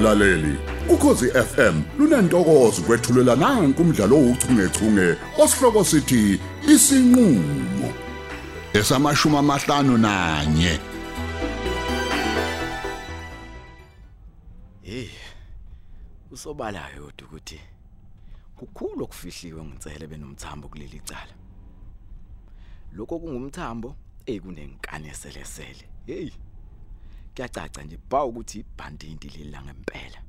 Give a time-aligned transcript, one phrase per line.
[0.00, 6.40] mlaleli ukhosi FM lunantokozo kwethulela nanku umdlalo ouchungechunge osihloko sithi
[6.72, 7.88] isinqulo
[8.72, 10.80] esamashumi amahlanu nanye
[14.82, 15.08] Hey.
[16.30, 17.60] Usobalayo ukuthi
[18.56, 21.34] kukhulu okufihliwe ngincele benomthambo kuleli cala.
[22.92, 23.96] Lokho kungumthambo
[24.26, 25.86] ekunenkane selesele.
[26.06, 26.32] Hey.
[27.40, 30.20] Kuyacaca nje ba ukuthi ibhandinti lila ngempela.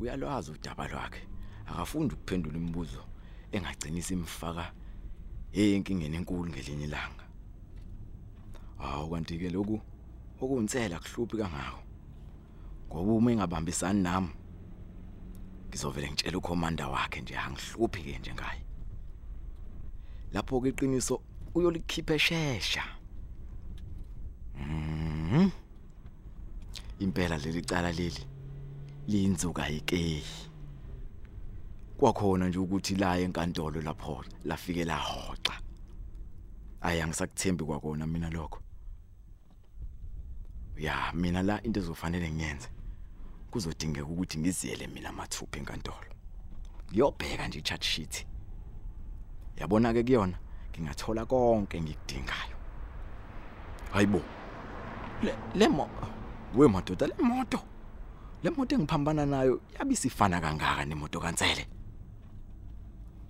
[0.00, 1.22] Uyalwazi udaba lwakhe.
[1.66, 3.04] Akafundi ukuphendula imibuzo
[3.52, 4.72] engagcinisa imfaka
[5.52, 7.24] enkingeni enkulu ngelinye ilanga.
[8.78, 9.80] Hawu kanti ke lokhu
[10.40, 11.82] okunsela kuhluphi kangako.
[12.88, 14.32] ngoba uma engabambisani nami
[15.68, 18.62] ngizovela ngitshela ukhomanda wakhe nje angihluphi ke nje ngaye
[20.32, 21.22] lapho ke iqiniso
[21.54, 22.84] uyolikhipha eshesha
[25.28, 25.50] mhm
[26.98, 28.26] impela leli cala leli
[29.08, 30.24] linzuka ikeyi
[31.98, 35.60] kwakhona nje ukuthi la enkantolo lapho lafike lahoxa.
[36.80, 38.60] Ayi angisakuthembi kwakona mina lokho.
[40.76, 42.68] Ya mina la into ezofanele ngiyenze
[43.50, 46.12] kuzodingeka ukuthi ngiziyele mina mathupha enkantolo.
[46.90, 48.26] Ngiyobheka nje i-chat sheet.
[49.56, 50.38] Yabona ke kuyona
[50.70, 52.56] ngingathola konke engikudingayo.
[53.92, 54.37] Hayibo.
[55.22, 55.88] Le lemo
[56.54, 57.60] we madoda le moto.
[58.42, 61.66] Le moto engiphambana nayo yabisifana kangaka nemoto kansele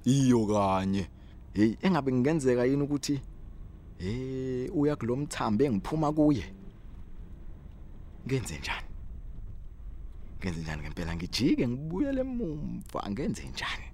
[0.05, 1.09] iyo kanye.
[1.55, 3.20] Hey engabe ngingenzeka yini ukuthi
[4.00, 6.44] eh uya kulomthambo engiphuma kuye?
[8.27, 8.89] Ngenze njani?
[10.41, 11.16] Ngenze njani ngempela?
[11.16, 13.89] Ngijike ngibuyele emumva ngenze njani?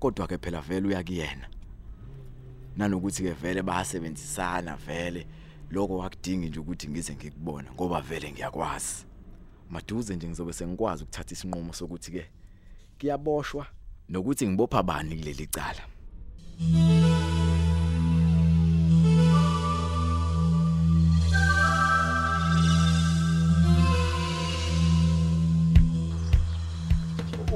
[0.00, 1.48] Kodwa ke phela vele uyakuyena.
[2.76, 5.26] Nanokuthi ke vele bayasebenzisana vele.
[5.72, 9.04] Lokho wakudingi nje ukuthi ngize ngikubona ngoba vele ngiyakwazi.
[9.70, 12.30] Maduze nje ngizobe sengikwazi ukuthatha isinqumo sokuthi ke
[12.98, 13.66] kiyaboshwa
[14.08, 15.84] nokuthi ngibopha bani kuleli cala.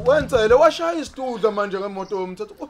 [0.06, 2.68] Wenzele washaya isitudla manje ngemoto yomthetho.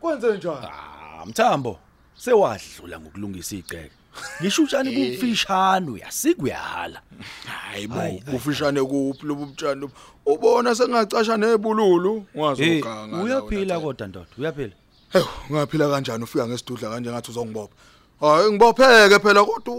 [0.00, 0.66] Kwenze njani?
[0.66, 1.78] Ah, Mthambo,
[2.14, 4.05] sewadlula ngokulungisa igceke.
[4.40, 7.02] Ngisho utshani bufishane uyasika uyahala.
[7.46, 9.88] Hayi, hayi, kufishane kuphi lobu butshani
[10.26, 12.24] ubona sengacasha nebululu?
[12.32, 14.72] Hey, ngazoganga uyaphila kodwa ndoda, uyaphila.
[15.12, 15.22] hey
[15.52, 16.24] ngaphila kanjani?
[16.24, 17.74] Ufika ngesidudla kanje ngathi uzongibopha.
[18.20, 19.74] Hayi ngibopheke phela kodwa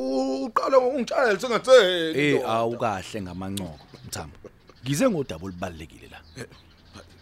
[0.45, 4.37] uqala ngokungitshayela singatheni Eh, awukahle ngamancoko, Mthambo.
[4.83, 6.19] Ngize ngodaba olubalekile la.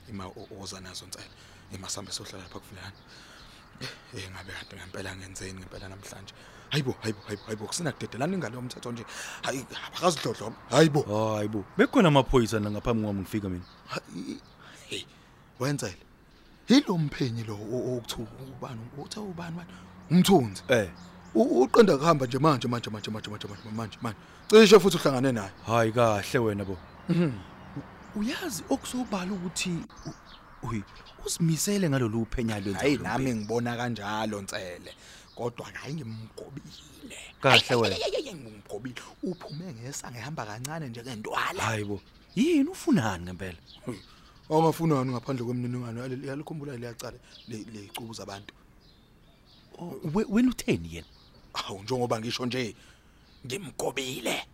[0.09, 0.25] ima
[0.61, 1.25] oza nazo nsela
[1.75, 2.93] imasambe sohlala lapha kufulani
[3.81, 6.33] eh ngabe kanti ngempela ngenzeni ngempela namhlanje.
[6.69, 9.05] Hayibo hayibo hayibo hayibo kusina kudedelana ingalo yomthetho nje.
[9.43, 11.01] Hayi abakazidlodlo hayibo.
[11.35, 13.65] Hayibo, bekhona amaphoyisa la ngaphambi kwami ngifika mina.
[13.87, 14.39] Hayi,
[14.89, 15.03] hey
[15.59, 15.97] wenzele.
[16.69, 19.73] Yilo mphenyi lo o- okuthu ubani uthe ubani manje
[20.11, 20.63] umthunzi.
[20.67, 20.89] Eh,
[21.35, 24.17] U- uqenda kuhamba nje manje manje manje manje manje manje manje manje.
[24.49, 25.51] Cishe futhi uhlangane naye.
[25.67, 26.77] Hayi kahle wena bo.
[28.15, 29.69] Uyazi okusobala ukuthi
[30.07, 30.13] u-
[30.69, 30.83] uyi
[31.25, 32.79] usimisele ngalolu uphenya lwenza.
[32.79, 34.91] hayi nami ngibona kanjalo nsele
[35.35, 36.71] kodwa hayi ngimgobile
[37.41, 37.95] Kahle wena.
[38.35, 42.01] ngimgobile uphume ngesa ngihamba kancane nje ngentwala Hayibo.
[42.35, 43.57] Yini ufunani ngempela?
[44.49, 48.53] awungafunani ngaphandle kwemininingwane yale- yalikhumbula liyacala lecubu zabantu
[50.13, 51.07] we- Wena utheni yena?
[51.53, 52.75] awu njengoba ngisho nje
[53.45, 54.45] ngimgobile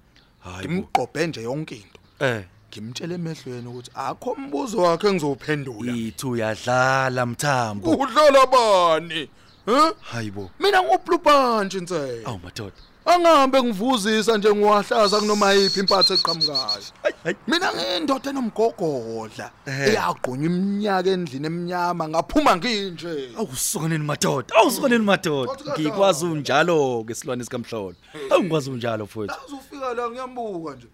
[0.60, 2.44] ngimqobhe nje yonke into Eh,
[2.76, 7.92] ngimtshela emehlweni ukuthi akho umbuzo wakhe engizowuphendula ithi uyadlala Mthambo.
[7.92, 9.30] udlala bani
[9.66, 10.50] huh Hayibo.
[10.60, 12.76] mina ngophlupha nje nsele Awu madoda.
[13.06, 17.36] angahambe ngivuzisa nje ngiwahlaza kunoma yiphi impatho eqhamukayo Hayi hayi.
[17.48, 19.90] mina ngindoda enomgogodla Ehhe.
[19.92, 24.56] eyagqunywa iminyaka endlini eminyama ngaphuma nginje Awusukaneni madoda.
[24.56, 25.52] Awusukaneni madoda.
[25.52, 25.82] Wathi kahle.
[25.84, 27.96] Ngikwazi unjalo ke silwane sikamhlolo.
[28.32, 29.36] Awungikwazi unjalo mfowethu.
[29.46, 30.88] azofika la ngiyambuka nje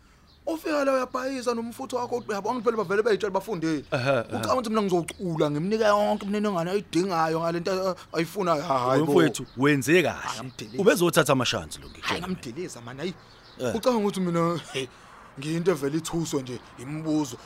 [0.47, 3.83] ufika la uyabhayiza nomfutho wakho uqhaba ngiphele bavele bayitshela bafunde.
[3.91, 10.03] Ucabanga ukuthi mina ngizocula ngimnika yonke mina engane ayidingayo ngalento ayifuna ah, hayi mfowethu wenze
[10.03, 10.51] kahle.
[10.77, 13.13] Ubezothatha amashansi lo ngisho ngamdeleza mana hayi.
[13.59, 13.75] Eh.
[13.75, 14.59] Ucabanga ukuthi mina
[15.39, 17.37] ngiyinto evela ithuswe nje imibuzo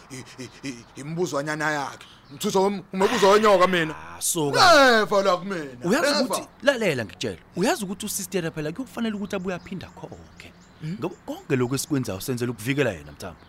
[0.95, 2.07] imibuzo wanyana yakhe.
[2.31, 3.95] Mthuswa umabuzo wenyoka mina.
[3.95, 5.01] Ah, soka.
[5.01, 9.88] Efa la kumina uyazi ukuthi lalela ngitshela uyazi ukuthi usister phela kuyokufanele ukuthi abuye aphinda
[9.88, 10.51] khokhe
[10.83, 13.39] ngoba konke lokho esikwenzayo senzela ukuvikela yena mthambo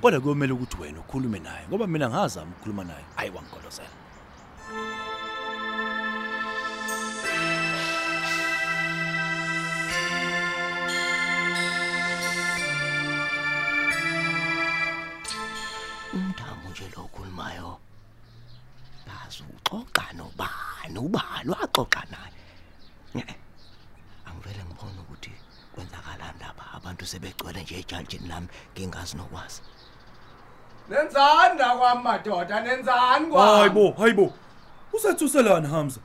[0.00, 3.04] kodwa kuyomela ukuthi wena ukhulume naye ngoba mina ngazama ukukhuluma naye.
[3.16, 3.94] Hayi wangolozela
[16.14, 17.78] umthamo nje lo okhulumayo
[19.06, 20.98] bazo uxoxa nobani?
[20.98, 21.50] Ubani?
[21.50, 22.02] Waxoxa
[27.94, 29.62] sebegcwele nje ejaljini lami ngingazi nokwazi.
[30.88, 32.02] Nenzani la kwami?
[32.02, 34.32] Madoda nenzani hayibo hayibo
[34.92, 36.00] usethuselana hamza.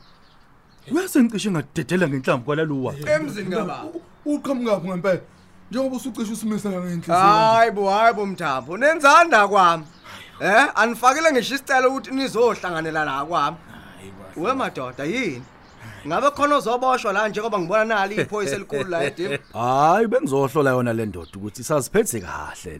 [0.92, 2.94] Uyasengicishe ngadedela ngenhlamvu kwalaluwa.
[2.94, 3.86] Emzini kababa.
[4.26, 5.22] Uqhamukapi ngempela.
[5.72, 7.18] Njengoba usucishe usimisela ngenhliziyo.
[7.18, 9.86] Hayibo hayibo mthambo nenzani la kwami
[10.42, 13.58] eh anifakile ngisho isicelo ukuthi nizohlanganela la kwami.
[14.38, 15.44] We madoda yini?
[16.08, 21.06] Ngabe khona uzoboshwa la njengoba ngibona nali iphoyisa elikhulu la edim hayi bengizohlola yona le
[21.06, 22.80] ndoda ukuthi isaziphethe kahle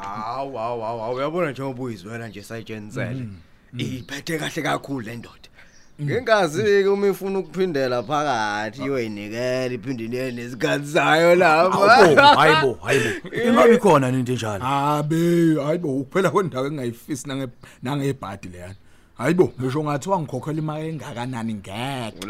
[0.00, 3.26] hawu hawu hawu hawu, uyabona njengoba uyizwela nje sayitshentsele
[3.78, 5.48] iphethe kahle kakhulu le ndoda.
[6.02, 13.78] Ngingazi-ke uma ifuna ukuphindela phakathi iyoyinikela iphinde niye nesikhathi sayo lapha hayibo hayibo hayibo ingabi
[13.78, 17.46] khona into enjalo abe hayibo ukuphela kwendawo engayifisi nange
[17.82, 18.74] nangebhadi leyana.
[19.18, 22.26] Hayibo ngisho ngathiwa ngikhokhela imali engakanani ngeke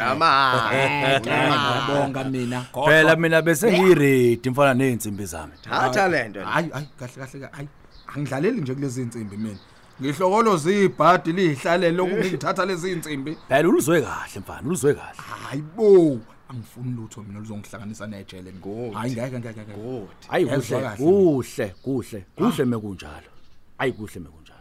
[1.20, 2.66] ngiyabonga mina.
[2.84, 5.52] Phela mina bese ngiredi mfana nezinsimbi zami.
[5.62, 7.68] Thatha le nto hayi hayi kahle kahle hayi
[8.14, 9.58] angidlaleli nje kulezi insimbi mina.
[10.00, 15.18] Ngihlokoloza ibhadi lihlalele lokhu ngithatha lezi insimbi phela uluzwe kahle mfana uluzwe kahle.
[15.48, 18.52] Hayibo angifuni lutho mina luzongihlanganisa nejele
[18.94, 20.06] hayi ngeke ngeke ngeke.
[20.28, 20.96] Hayi Yezwa kuhle kahle.
[20.96, 23.30] kuhle kuhle kuhle mekunjalo.
[23.78, 24.60] Hayi kuhle mekunjalo.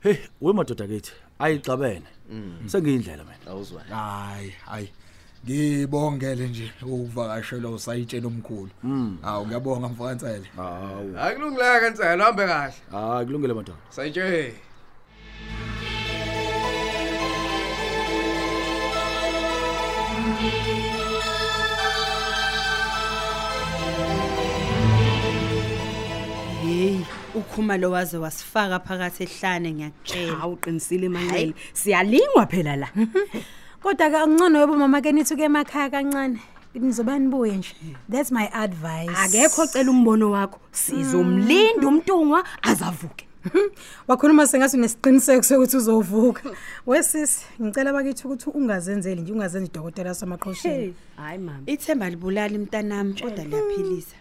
[0.00, 1.12] Hey we madoda kithi?
[1.38, 2.08] Ayixabene
[2.66, 3.50] sengiyindlela mina.
[3.50, 4.88] Awuzwa hayi hayi.
[5.44, 8.70] Ngibongele nje ukuvakashela usayitshela omkhulu
[9.22, 10.46] hawu ngiyabonga mfakansele
[11.16, 12.74] hayi kulungileke nselo hambe kahle.
[12.90, 14.52] Hayi kulungile madoda sayitshela
[27.36, 32.88] ukhumalo waze wasifaka phakathi ehlane ngiyakutshela awuqinisile manqele siyalingwa phela la
[33.86, 36.40] Kodwa ke angcono yebo mama ke nithi ke emakhaya kancane.
[36.74, 37.74] Nizoba nibuye nje.
[38.08, 39.14] That's my advice.
[39.14, 43.26] akekho cela umbono wakho sizomlinda umntungwa azavuke
[44.08, 46.42] Wakhuluma sengathi unesiqiniseko sokuthi uzovuka.
[46.86, 50.94] Wesisi, ngicela bakithi ukuthi ungazenzeli nje ungazenzi dokotela samaqhosheni.
[51.16, 54.16] hayi mama ithemba libulala imntanami kodwa liyaphilisa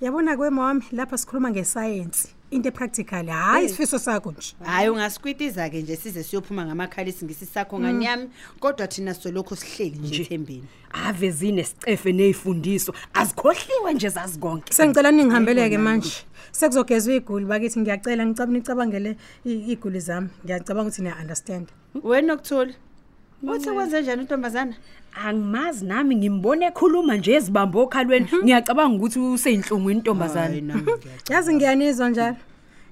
[0.00, 2.39] Yabona kwe mama lapha sikhuluma ngescience.
[2.50, 4.54] Into epractical hayi isifiso sakho nje.
[4.64, 8.28] hayi ungasikwitiza ke nje size siyophuma ngamakhalisi ngisisakho ngani yami
[8.60, 15.78] kodwa thina solokho sihleli nje ethembeni ave zine sicefe nezifundiso azikhohliwe nje zazikonke Sengicela ningihambeleke
[15.78, 16.10] manje.
[16.52, 19.16] Sekuzogezwa iguli bakithi ngiyacela ngicabanga nicabangele
[19.46, 20.28] i- iguli zami.
[20.44, 21.68] Ngiyacabanga ukuthi niya understand.
[22.02, 22.72] wena okuthula
[23.42, 24.74] uthi kwenze njani untombazana
[25.14, 30.60] angimazi nami ngimbone ekhuluma nje ezibambe okhalweni ngiyacabanga ukuthi useyinhlungwini intombazane.
[30.60, 30.86] Nami
[31.30, 32.36] Yazi ngiyanizwa njalo.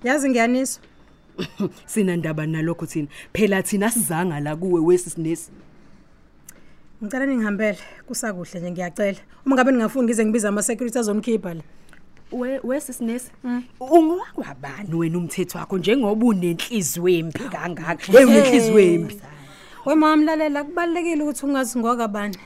[0.05, 0.83] Yazi ngiyanizwa.
[1.93, 3.09] sina ndaba nalokho thina.
[3.33, 5.51] Phela thina sizanga la kuwe wesisinesi
[7.03, 9.19] Ngicela ningihambele kusakuhle nje ngiyacela.
[9.47, 11.63] Uma ngabe ningafuni ngize ngibiza ama security azonikhipha la.
[12.33, 13.31] we wesisinesi
[13.81, 18.13] ungowakwabani wena umthetho wakho njengoba unenhliziyo embi kangaka?
[18.13, 18.25] Hey.
[18.25, 19.21] Unenhliziyo embi.
[19.89, 22.37] Wemama lalela kubalekile ukuthi ungazi ngoka bani.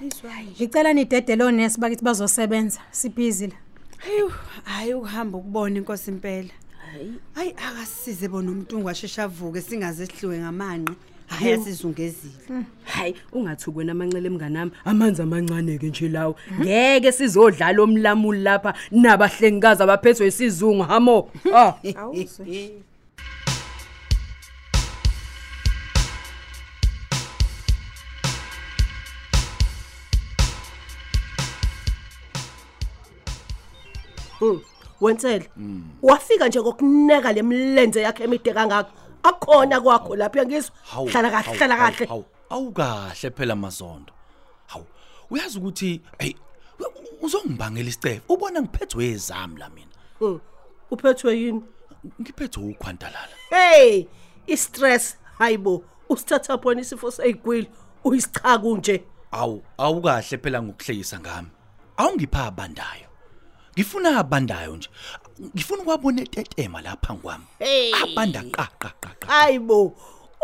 [0.55, 2.81] Ngicela nidedele onesi bakithi bazosebenza.
[2.91, 3.55] Sibhizi la.
[3.99, 4.23] hayi
[4.65, 6.51] hayi ukuhamba ukubona inkosi impela.
[7.35, 7.55] Hayi.
[7.69, 10.93] Akasize bona umuntu washesha avuke singaze sihliwe ngamanqe.
[11.27, 16.37] Hayi asizungezile hayi ungathuki wena amanxele emnganami amanzi amancane ke nje lawo.
[16.61, 21.31] Ngeke sizodlala omlamuli lapha nabahlengikazi abaphethwe isizungu hamo.
[21.55, 21.75] Ah.
[35.01, 35.51] Wensele.
[36.03, 38.91] Wafika nje kokuneka lemlenze yakhe emide kangaka.
[39.23, 42.07] Akhona kwakho lapha uyangizwa Hawu, hlala kahle hawu, hlala hawu, kahle.
[42.07, 44.13] hawu, awukahle phela mazondo.
[44.67, 44.87] Hawu.
[45.31, 46.33] Uyazi ukuthi hey
[47.23, 49.93] uzongibangela isicefe ubona ngiphethwe ezami la mina.
[50.19, 50.41] Hmm,
[50.91, 51.63] uphethwe yini?
[52.21, 53.35] Ngiphethwe ukhwantalala.
[53.51, 54.07] Hey
[54.47, 57.71] i-stress hayibo usithatha phona isifo seyigwili
[58.05, 59.05] uyisichaku nje.
[59.31, 61.49] Awu awukahle phela ngokuhlekisa ngami.
[61.97, 63.12] Awungipha abandayo.
[63.75, 64.89] Ngifuna abandayo nje
[65.57, 67.93] ngifuna ukwabona etetema lapha ngwami Hey.
[68.03, 69.97] abanda qa qa qa qa hayibo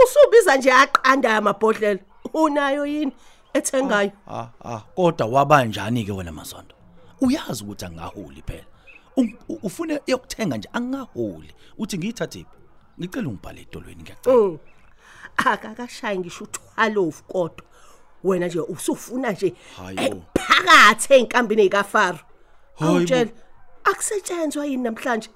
[0.05, 2.01] usubiza nje aqanda amabhodlela
[2.35, 3.13] unayo yini
[3.55, 6.75] ethengayo ah ah kodwa wabanjani ke wena mazondo
[7.21, 8.65] uyazi ukuthi angaholi phela
[9.17, 12.47] U- u- ufune yokuthenga nje angaholi uthi ngiyithathe
[13.01, 14.59] ngicela ungibhale edolweni ngiyacela Mm.
[15.37, 17.65] akakashayi ngisho u12 kodwa
[18.25, 20.23] wena nje usufuna nje Hayibo.
[20.35, 22.28] phakathi einkambini ezikafaro Hayibo.
[22.81, 23.31] Awutshela
[23.85, 25.31] akusetshenzwa yini namhlanje?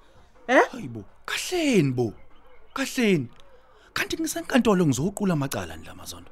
[0.48, 2.12] Eh hayibo kahleni bo.
[2.74, 3.28] Kahleni.
[3.92, 6.30] Kanti ngisenkantolo ngizoqula amacala ni la mazondo.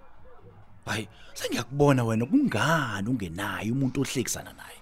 [0.87, 4.79] Hayi sengiyakubona wena kungani ungenayo umuntu ohlekisana naye?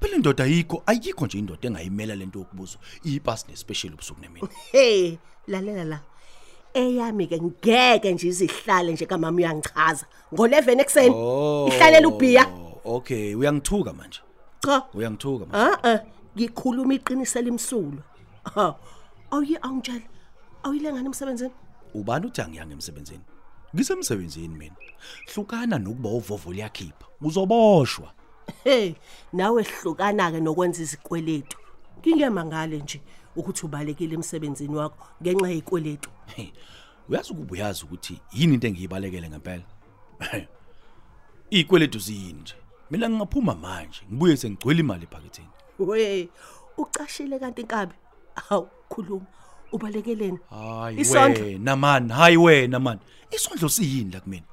[0.00, 2.78] Phela indoda ayikho ayikho nje indoda engayimela lento yokubuza.
[3.04, 4.48] Ipasi nespecial ubusuku nemini.
[4.72, 6.00] Hey lalela la.
[6.74, 10.06] Eyami ke ngeke nje izihlale nje kamama uyangichaza.
[10.32, 11.14] Ngo11 ekseni
[11.68, 12.46] ihlalela ubhiya.
[12.84, 13.34] okay.
[13.34, 14.20] Uyangithuka manje.
[14.60, 14.82] Cha.
[14.94, 16.00] Uyangithuka manje ah ah
[16.36, 18.02] ngikhuluma iqiniselo imsulo.
[18.54, 18.74] Ha.
[19.30, 20.06] Awuyi awungitshela
[20.62, 21.52] awuyilengana emsebenzini?
[21.94, 23.24] Ubani uthi angiyanga emsebenzini?
[23.74, 24.76] Ngisemsebenzini mina.
[25.34, 27.06] Hlukana nokuba uvovo liyakhipha.
[27.20, 28.12] Uzoboshwa.
[28.64, 28.94] Hey
[29.32, 31.58] nawe hlukana ke nokwenza izikweletu.
[32.00, 33.00] Ngingema nje
[33.36, 36.10] ukuthi ubalekile emsebenzini wakho ngenxa yezikweletu.
[37.08, 39.62] Uyazi ukuba uyazi ukuthi yini into engiyibalekele ngempela?
[41.50, 42.54] Ikweletu ziyini nje?
[42.90, 45.48] Mina ngingaphuma manje ngibuye sengigcwele imali ephaketheni.
[45.78, 46.28] We
[46.76, 47.94] ucashile kanti inkabi
[48.50, 49.26] awu khuluma
[49.72, 50.38] ubalekeleni.
[50.50, 51.44] Hayi Isondlo.
[51.44, 52.98] wena man hayi wena man.
[53.30, 54.46] Isondlo siyini la kumina?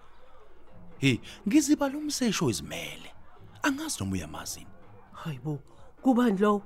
[0.98, 1.18] Hey
[1.48, 3.12] ngiziba lo msesho wezimele
[3.64, 4.68] angazi noma uyamazini
[5.12, 5.60] hayibo
[6.02, 6.62] kubani lo?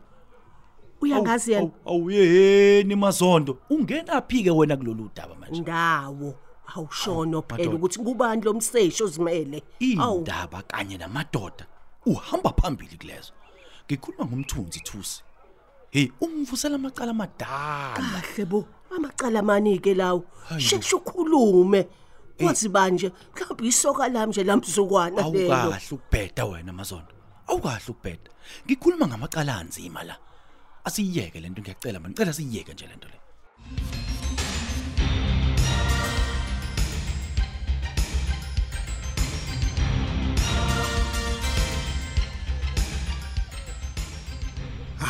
[1.02, 1.70] Uyangazi yena?
[1.86, 3.58] awuyeheni mazondo.
[3.70, 5.62] Ungenaphi ke wena kulolu daba manje.
[5.62, 6.36] Ndawo.
[6.76, 9.64] Awushono phela ukuthi kubani lo msesho zimele
[10.00, 11.66] Awu, indaba kanye namadoda.
[12.06, 13.34] Uhamba phambili kulezo.
[13.86, 15.24] Ngikhuluma ngomthunzi thusi.
[15.92, 17.94] Hey ungivusela amacala amadala.
[17.94, 18.66] Kahle bo.
[18.96, 20.24] Amacala amanike lawo.
[20.58, 21.88] Sheshe ukhulume.
[22.38, 23.12] Kwazi banje?
[23.36, 25.54] Mhlawumbe isoka lami nje lamzukwana lelo.
[25.54, 27.14] Awukahle ukubheda wena mazondo.
[27.48, 28.32] Awukahle ukubheda.
[28.66, 30.18] Ngikhuluma ngamacala anzima la.
[30.84, 32.14] Asiyeke lento ngiyacela manje.
[32.14, 33.18] Ngicela siyeke nje lento le.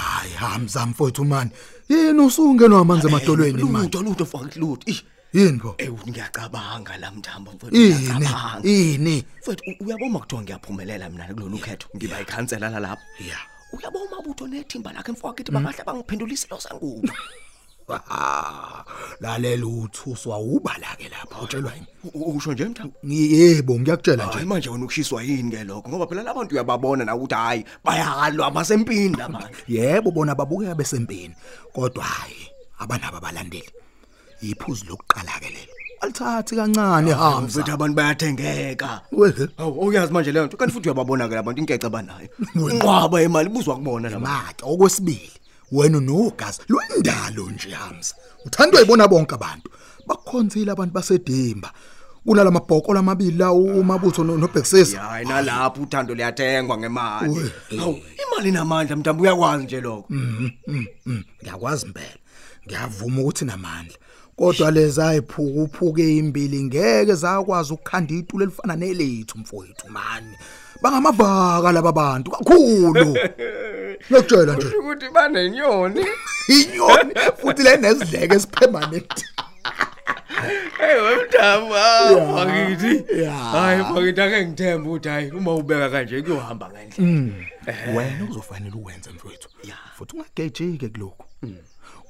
[0.02, 1.52] Hayi hamza mfowethu mani.
[1.90, 4.84] Yini usungenwa amanzi emadolweni manje lutho lutho mfowethu lutho.
[4.92, 5.04] Ish.
[5.34, 5.76] Yini pho?
[5.78, 8.68] Eh ngiyacabanga la mthambo mfowethu ini ngiyacabanga.
[8.70, 13.04] Ini mfowethu u- uyabona kuthiwa ngiyaphumelela mina kulolu khetho ngiba ikhansela la lapha.
[13.30, 13.38] Ya.
[13.74, 17.08] Uyabona umabutho nethimba lakhe mfowethu bangahle bangiphendulise lo sangubo.
[17.08, 17.16] Ah,
[19.20, 21.88] lalela uthuswa ubala ke lapha utshelwa yini?
[22.04, 24.34] U- u- usho nje mthambo yebo ngiyakutshela nje.
[24.34, 25.90] Hayi manje wena ukhishiswa yini ke lokho?
[25.90, 31.36] Ngoba phela labantu uyababona na ukuthi hayi bayakalwa basempini lamanje yebo bona babukeka besempini
[31.74, 32.48] kodwa hayi
[32.80, 33.70] abanabo abalandeli.
[34.42, 35.74] Iphuzu lokuqala ke lelo.
[36.02, 37.48] Alithathi kancane hamza.
[37.62, 39.02] mfowethu abantu bayathengeka.
[39.12, 39.48] Wehe.
[39.58, 42.30] awu uyazi manje leyo nto kanti futhi uyababona ke labantu inkece abanayo.
[42.56, 45.32] Inqwaba imali ibuzwa kubona la maka okwesibili.
[45.72, 48.16] Wena unogazi lwendalo nje hamza.
[48.46, 49.70] Uthandwa ibona bonke abantu.
[50.08, 51.72] Bakukhonzile abantu basedimba
[52.26, 57.52] kunala mabhoko lamabili la umabutho no- nobhekisisa hayi nalapho uthando liyathengwa ngemali.
[57.82, 60.06] Awu imali namandla mntambo uyakwazi nje lokho.
[60.10, 61.22] Mhm, mhm, mhm.
[61.44, 62.18] ngiyakwazi impela
[62.68, 63.98] ngiyavuma ukuthi namandla.
[64.36, 70.36] Kodwa leza ayiphuka uphuke imbili ngeke zakwazi ukukhanda itulo elifana nelethu mfowethu mani.
[70.82, 73.18] Bangamavaka laba bantu kakhulu.
[74.10, 74.68] Ngiyakutshela nje.
[74.68, 76.06] Ukuthi banenyoni.
[76.56, 79.26] Inyoni futhi le nezidleke esipermanent
[80.80, 83.34] hey wemntambo hawu bakithi ya.
[83.34, 89.50] hayi bakithi ake ngithemba ukuthi hayi uma ubeka kanje kuyohamba ngendlela wena uzofanele uwenze mfowethu.
[89.98, 91.26] Futhi ungagejike kuloko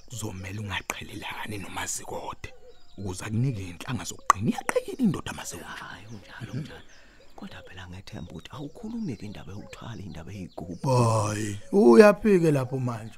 [0.09, 2.53] kuzomela ungaqhelelani nomazikode
[2.97, 6.81] ukuze akunike inhlanga zokuqina iyaqina indoda amazikode hayi unjalo unjalo.
[7.41, 13.17] Kodwa phela ngethemba ukuthi awukhulumi ke indaba yokuthwala indaba yezigubu hayi uyaphike lapho manje?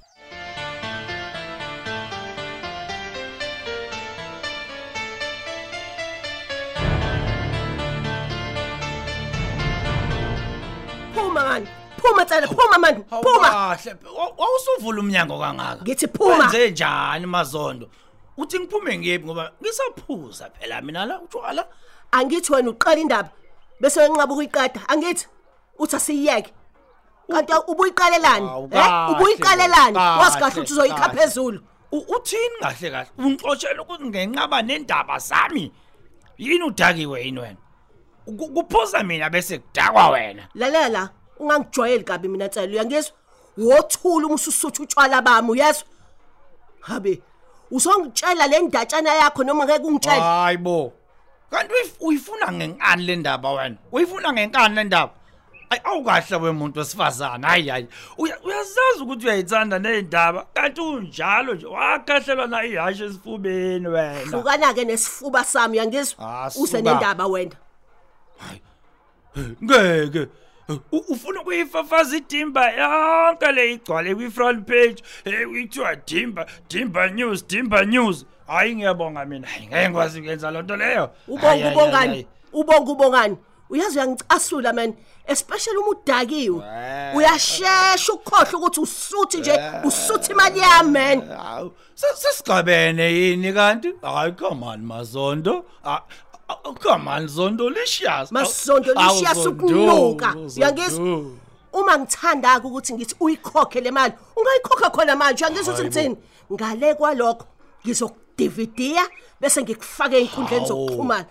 [11.13, 13.49] Phuma mani phuma tsala phuma mani phuma!
[13.49, 13.95] Kahle
[14.39, 15.83] wawusuvula umnyango kangaka?
[15.83, 16.37] Ngithi phuma.
[16.37, 17.89] wenze njani mazondo?
[18.37, 21.67] Uthi ngiphume ngiyephi ngoba ngisaphuza phela mina la utshwala?
[22.11, 23.29] Angithi wena uqala indaba.
[23.83, 25.27] Bese wenqaba ukuyiqeda angithi
[25.79, 26.51] uthi asiyeke
[27.31, 29.93] kanti ubuyiqalelani Hawu, eh kahle, ubuyiqalelani?
[29.97, 31.19] kahle, wazi kahle ukuthi uzoyikha kahle.
[31.21, 31.59] phezulu.
[31.91, 33.09] U- uthini kahle kahle?
[33.17, 35.71] Ungixoshela ukuthi ngenqaba nendaba zami.
[36.37, 37.57] Yini udakiwe yini wena?
[38.25, 40.47] Ku- kuphosa mina bese kudakwa wena.
[40.55, 41.09] Lalela la
[41.39, 43.13] ungangijwayeli kabi mina tsela uyangizwa?
[43.57, 45.87] Wothula uma ususutha utshwala bami uyezwa
[46.81, 47.21] habe
[47.71, 50.19] uzongitshela le ndatshana yakho noma ngeke ungitshele?
[50.21, 50.93] Hayibo
[51.53, 53.75] kanti uyif- uyifuna ngenkani le ndaba wena?
[53.91, 55.13] Uyifuna ngenkani le ndaba?
[55.69, 57.87] Ayi awukahle wemuntu wesifazana hayi hayi.
[58.17, 64.19] Uya- uyazazi ukuthi uyayithanda ney'ndaba kanti unjalo nje wakahlelwa na ihashe esifubeni wena?
[64.31, 66.81] Hlukana-ke nesifuba sami uyangizwa Ah, uze suka.
[66.81, 67.55] nendaba wena.
[69.63, 70.27] Ngeke.
[70.91, 77.85] U- ufuna ukuyifafaza idimba yonke le igcwale kwi-front page um kuthiwa dimba dimba news dimba
[77.85, 78.25] news.
[78.47, 79.47] Hhayi ngiyabonga mina.
[79.47, 81.09] Hayi ngeke ngikwazi ukuyenza loo nto leyo.
[81.27, 83.37] Ubonga ubongani ubonga ubongani
[83.69, 84.93] uyazi uyangicasula man.
[85.27, 86.63] Especially uma udakiwe.
[87.15, 91.27] Uyashesha ukukhohle ukuthi usuthi nje usuthi imali yami man.
[91.37, 93.93] Hawu, se- sesigabene yini kanti?
[94.01, 95.65] Hayi come on Mazondo.
[95.85, 96.01] Ah,
[96.49, 98.31] ah, Come on Zondo lishiyas.
[98.31, 100.53] Masondo Hawu, lishiya Zondo, sukunuka Zondo.
[100.57, 101.25] uyangizwa?
[101.73, 106.17] Uma ngithanda ukuthi ngithi uyikhokhe le mali ungayikhokha khona manje uyangizwa ukuthi ngithini
[106.53, 107.45] ngale kwalokho
[108.37, 109.07] ngizokudividiya
[109.41, 110.87] bese ngikufaka einkundleni Hawu.
[110.87, 111.25] zokuxhumana.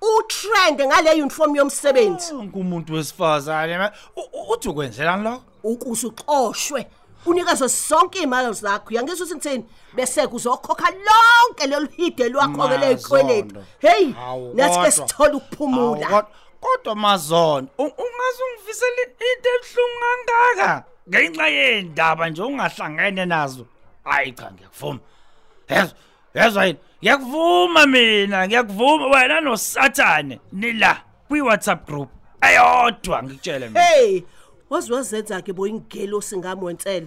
[0.00, 2.34] Utrend ngale uniform yomsebenzi.
[2.34, 5.42] Ngumuntu wesifazane ma- u- u- uthi ukwenzelani lokho?
[5.62, 6.86] ukuze uxoshwe
[7.26, 8.88] unikazwe zonke imali zakho.
[8.90, 9.64] Uyangizwa ukuthi ngithini?
[9.94, 13.64] Bese kuzokhokha lonke lolu hide lwakho lezikweletu Mazondo.
[13.78, 16.06] hey Hawu, nathi ke kodwa- sithola Hawu, ukuphumula.
[16.08, 16.26] Kod-
[16.60, 16.94] Kodwa.
[16.94, 20.84] Mazondo, u- ungaze ungivisele into ebhlungu kangaka?
[21.08, 23.66] Ngenxa yendaba nje ungahlangene nazo.
[24.04, 24.98] Hayi cha ngiyakuvuma.
[25.68, 25.96] Yezwa,
[26.34, 26.78] yezwa yini?
[27.02, 30.96] Ngiyakuvuma mina, ngiyakuvuma wena noSathane nila
[31.28, 32.08] kwi WhatsApp group.
[32.40, 33.80] Ayodwa ngikutshele mina.
[33.80, 34.22] hey
[34.70, 37.06] wazi wazenza ke boyingelo singami wensela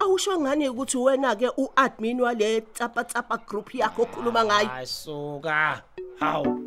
[0.00, 5.82] awusho ngani ukuthi wena ke uadmin wale tsapa tsapa group yakho okhuluma ngayo Ayisuka.
[6.20, 6.64] Hawu.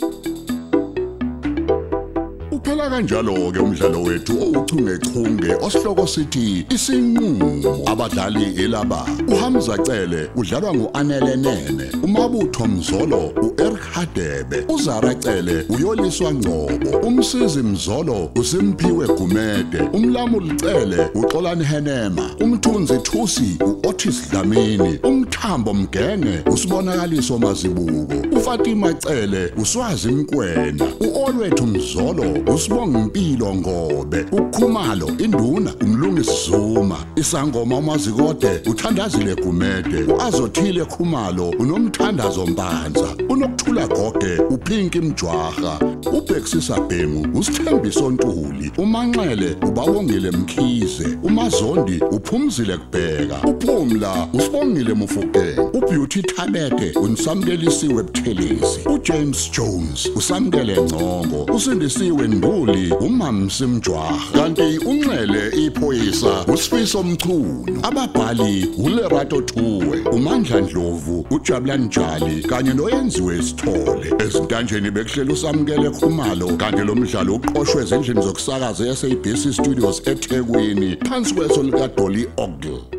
[2.68, 7.84] Uphela kanjalo ke umdlalo wethu ouchungechunge osihloko sithi isinqulo.
[7.86, 17.08] Abadlali elaba uHamza Cele udlalwa nguAnele Nene umabutho Mzolo uEric Hadebe uZara Cele uyoliswa Ngcobo
[17.08, 27.40] umsizi Mzolo uSimphiwe Gumede umlamuli Cele uXolani Henema umthunzi Thusi uOtis Dlamini umthambo Mgenge usibonakaliso
[27.40, 32.26] mazibuko uFatima Cele uswazi Mkwena uOlwethu Mzolo
[32.58, 43.15] usibonga impilo ngobe ukhumalo induna umlungisi Zuma isangoma umazikode uthandazile Gumede uazothile khumalo unomthandazo Mpanza
[43.30, 45.80] unokuthula gogwe uphinki Mjwaha
[46.13, 57.00] ubhexisa Bhemu usithembiso Ntuli umanxele ubawongile Mkhize umazondi uphumzile kubheka uphumla usibongile Mufukeng ubeauty Thabete
[57.00, 67.80] unsamkelisiwe Buthelezi uJames Jones usamkele Ngcongo usindisiwe Nduli umamsi Mjwaha kanti unxele iphoyisa usifiso Mchunu
[67.84, 74.13] ababhali uLerato Thuwe uMandla Dlovu uJabulani Njali kanye noyenziwe Sithole.
[74.20, 81.64] Ezintanjeni bekuhlela usamkele Khumalo kanti lo mdlalo uqoqwwe ezindlini zokusakaza eSABC Studios eThekwini phansi kweso
[81.64, 82.97] lika Dolly Ogle.